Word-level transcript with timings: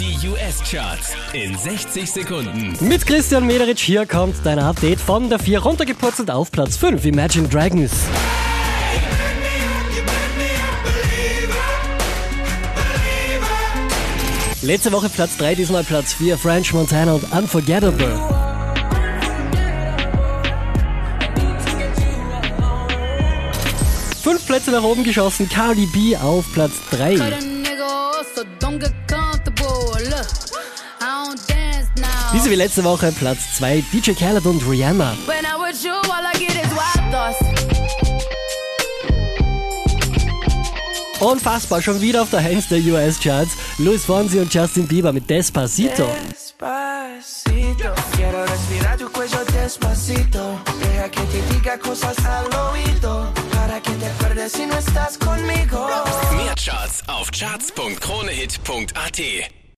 Die 0.00 0.16
US-Charts 0.28 1.12
in 1.34 1.54
60 1.58 2.10
Sekunden. 2.10 2.74
Mit 2.80 3.06
Christian 3.06 3.46
Mederitsch 3.46 3.82
hier 3.82 4.06
kommt 4.06 4.34
dein 4.44 4.58
Update 4.58 4.98
von 4.98 5.28
der 5.28 5.38
4 5.38 5.58
runtergepurzelt 5.58 6.30
auf 6.30 6.50
Platz 6.50 6.78
5. 6.78 7.04
Imagine 7.04 7.46
Dragons. 7.48 7.92
Letzte 14.62 14.90
Woche 14.90 15.10
Platz 15.10 15.36
3, 15.36 15.54
diesmal 15.54 15.84
Platz 15.84 16.14
4. 16.14 16.38
French 16.38 16.72
Montana 16.72 17.12
und 17.12 17.30
Unforgettable. 17.32 18.18
Fünf 24.22 24.46
Plätze 24.46 24.70
nach 24.70 24.82
oben 24.82 25.04
geschossen. 25.04 25.46
Cardi 25.50 25.84
B 25.84 26.16
auf 26.16 26.50
Platz 26.54 26.72
3. 26.90 27.18
Diese 32.32 32.50
wie 32.50 32.54
letzte 32.54 32.84
Woche 32.84 33.12
Platz 33.12 33.56
2. 33.56 33.84
DJ 33.92 34.12
Khaled 34.12 34.46
und 34.46 34.62
Rihanna. 34.68 35.16
Unfassbar, 41.20 41.82
schon 41.82 42.00
wieder 42.00 42.22
auf 42.22 42.30
der 42.30 42.40
1 42.40 42.68
der 42.68 42.78
US-Charts. 42.78 43.52
Luis 43.78 44.04
Fonsi 44.04 44.40
und 44.40 44.52
Justin 44.54 44.86
Bieber 44.86 45.12
mit 45.12 45.28
Despacito. 45.28 46.08
Despacito, 46.30 47.92
quiero 48.16 48.44
respirar 48.44 48.96
tu 48.96 49.10
cuello 49.10 49.44
despacito. 49.52 50.58
Deja 50.80 51.10
que 51.10 51.20
te 51.22 51.42
diga 51.52 51.76
cosas 51.78 52.16
al 52.24 52.46
oído. 52.70 53.32
Para 53.52 53.82
que 53.82 53.90
te 53.92 54.06
acuerdes 54.06 54.52
si 54.52 54.64
no 54.66 54.78
estás 54.78 55.18
conmigo. 55.18 55.88
Mehr 56.36 56.54
Charts 56.54 57.02
auf 57.06 57.30
charts.kronehit.at. 57.30 59.59